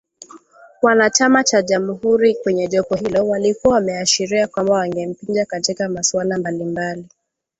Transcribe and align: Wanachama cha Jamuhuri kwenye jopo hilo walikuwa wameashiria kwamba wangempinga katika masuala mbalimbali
Wanachama 0.81 1.43
cha 1.43 1.61
Jamuhuri 1.61 2.35
kwenye 2.35 2.67
jopo 2.67 2.95
hilo 2.95 3.27
walikuwa 3.27 3.73
wameashiria 3.75 4.47
kwamba 4.47 4.73
wangempinga 4.73 5.45
katika 5.45 5.89
masuala 5.89 6.37
mbalimbali 6.37 7.07